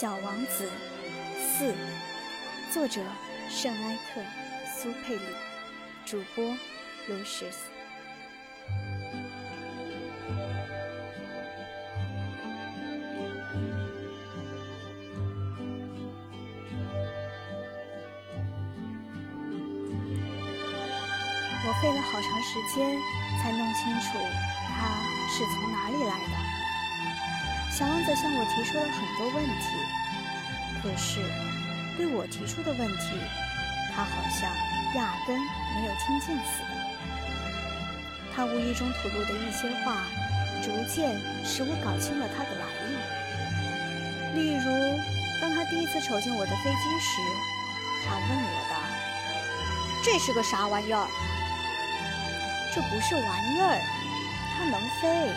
[0.00, 0.66] 小王子
[1.36, 1.74] 四，
[2.72, 3.02] 作者
[3.50, 4.22] 圣埃克
[4.64, 5.22] 苏佩里，
[6.06, 6.42] 主播
[7.06, 7.58] Lucius。
[21.62, 22.98] 我费了好长时间
[23.42, 24.18] 才弄清楚
[24.66, 24.88] 他
[25.28, 26.49] 是从哪里来的。
[27.80, 29.64] 小王子向我提出了很多问题，
[30.82, 31.18] 可是
[31.96, 33.16] 对我提出的问题，
[33.96, 34.52] 他好像
[34.96, 36.76] 压根没有听见似的。
[38.36, 40.04] 他无意中吐露的一些话，
[40.62, 44.42] 逐渐使我搞清了他的来历。
[44.42, 45.00] 例如，
[45.40, 47.16] 当他第一次瞅见我的飞机时，
[48.04, 48.76] 他问我道
[50.04, 51.08] ：“这是个啥玩意儿
[52.76, 53.80] ？”“这不是玩意儿，
[54.52, 55.32] 它能飞。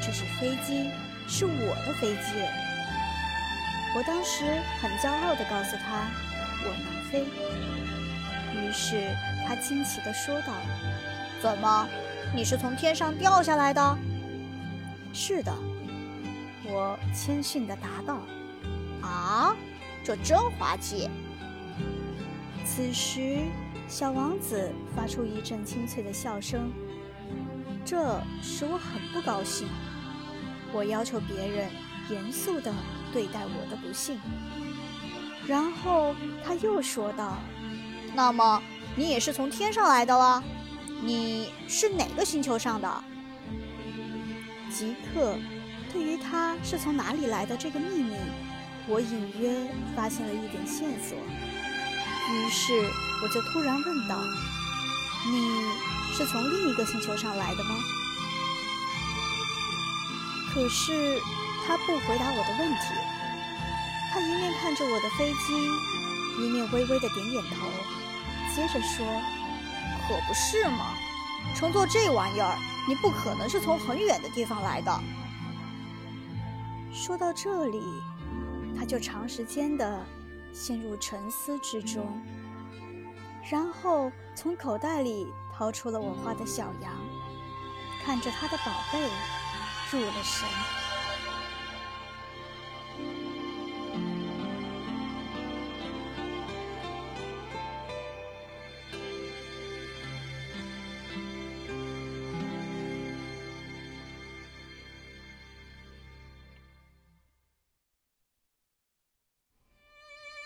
[0.00, 0.88] 这是飞机。”
[1.28, 2.42] 是我的飞机，
[3.94, 4.44] 我当时
[4.80, 6.10] 很骄傲地告诉他
[6.64, 7.26] 我能飞。
[8.56, 9.14] 于是
[9.46, 10.54] 他惊奇地说道
[11.40, 11.86] ：“怎么，
[12.34, 13.98] 你是从天上掉下来的
[15.12, 15.54] ？”“是的。”
[16.64, 18.18] 我谦逊地答道。
[19.06, 19.54] “啊，
[20.02, 21.10] 这真滑稽。”
[22.64, 23.38] 此时，
[23.86, 26.72] 小王子发出一阵清脆的笑声，
[27.84, 29.68] 这使我很不高兴。
[30.72, 31.70] 我要求别人
[32.10, 32.72] 严肃地
[33.12, 34.18] 对待我的不幸。
[35.46, 37.38] 然后他又说道
[38.14, 38.62] ：“那么
[38.96, 40.42] 你也是从天上来的了？
[41.02, 43.04] 你是哪个星球上的？”
[44.70, 45.36] 吉克
[45.92, 48.14] 对于他是从哪里来的这个秘密，
[48.86, 49.66] 我隐约
[49.96, 51.16] 发现了一点线索。
[51.16, 52.74] 于是
[53.22, 54.20] 我就突然问道
[55.32, 57.74] ：“你是从另一个星球上来的吗？”
[60.58, 61.22] 可是
[61.64, 62.92] 他不回答我的问题，
[64.10, 65.54] 他一面看着我的飞机，
[66.42, 67.68] 一面微微的点点头，
[68.52, 69.06] 接着说
[70.02, 70.96] ：“可不是嘛，
[71.54, 72.58] 乘坐这玩意儿，
[72.88, 75.00] 你不可能是从很远的地方来的。”
[76.92, 77.80] 说到这里，
[78.76, 80.04] 他就长时间的
[80.52, 82.20] 陷入沉思之中，
[83.48, 86.92] 然后从口袋里掏出了我画的小羊，
[88.04, 89.08] 看着他的宝贝。
[89.90, 90.46] 入了神。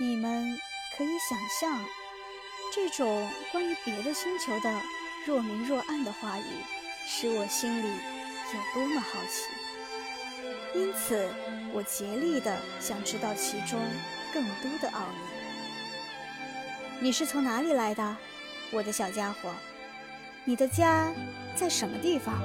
[0.00, 0.56] 你们
[0.96, 1.84] 可以想象，
[2.72, 4.80] 这种关于别的星球的
[5.26, 6.44] 若明若暗的话语，
[7.06, 8.17] 使我心里。
[8.54, 9.50] 有多么好奇，
[10.74, 11.28] 因此
[11.70, 13.78] 我竭力的想知道其中
[14.32, 15.18] 更多的奥秘。
[16.98, 18.16] 你是从哪里来的，
[18.72, 19.50] 我的小家伙？
[20.46, 21.12] 你的家
[21.54, 22.42] 在什么地方？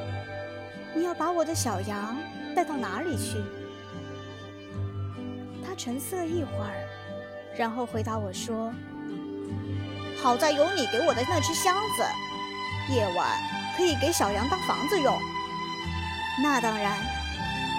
[0.93, 2.17] 你要把我的小羊
[2.53, 3.41] 带到哪里去？
[5.65, 6.85] 他沉思了一会儿，
[7.57, 8.73] 然后回答我说
[10.21, 12.03] ：“好在有你给我的那只箱子，
[12.93, 13.39] 夜晚
[13.77, 15.17] 可以给小羊当房子用。”
[16.41, 16.97] 那当然，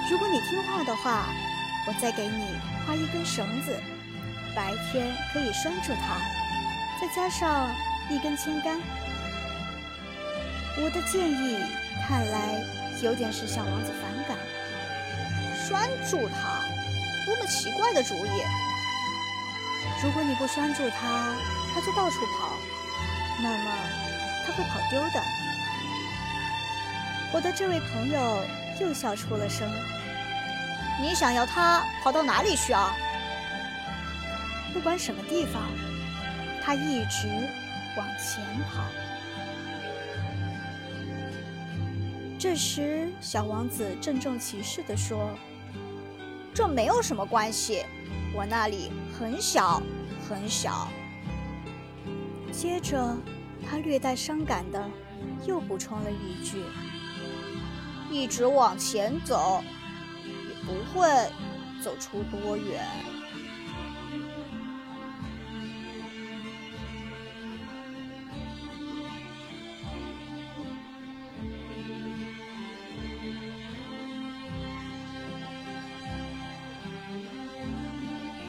[0.08, 1.26] 如果你听话的话，
[1.86, 2.54] 我再给你
[2.86, 3.76] 画一根绳子，
[4.54, 6.20] 白天可以拴住它，
[7.00, 7.68] 再加上
[8.08, 8.78] 一根铅杆。
[10.76, 11.58] 我的建议
[12.06, 12.62] 看来
[13.02, 14.38] 有点使小王子反感。
[15.66, 16.60] 拴住它，
[17.26, 18.42] 多么奇怪的主意！
[20.02, 21.34] 如果你不拴住它，
[21.74, 22.52] 它就到处跑，
[23.42, 23.70] 那么
[24.46, 25.22] 它会跑丢的。
[27.34, 28.44] 我的这位朋友
[28.80, 29.68] 又笑出了声。
[31.02, 32.94] 你想要他跑到哪里去啊？
[34.72, 35.60] 不管什么地方，
[36.62, 37.26] 他一直
[37.96, 38.84] 往前跑。
[42.38, 45.30] 这时，小王子郑重其事地说
[46.54, 47.84] ：“这没有什么关系，
[48.32, 49.82] 我那里很小
[50.28, 50.86] 很小。”
[52.52, 53.16] 接着，
[53.68, 54.88] 他略带伤感的
[55.44, 56.62] 又补充了一句。
[58.10, 59.62] 一直往前走，
[60.24, 61.08] 也不会
[61.82, 62.86] 走出多远。